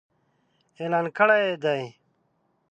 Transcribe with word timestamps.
اعلان 0.79 1.05
کړي 1.17 1.37
يې 1.45 1.53
دي. 1.63 1.81